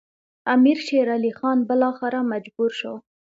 امیر 0.53 0.77
شېر 0.87 1.07
علي 1.15 1.31
خان 1.39 1.57
بالاخره 1.69 2.19
مجبور 2.31 2.69
شو. 2.79 2.93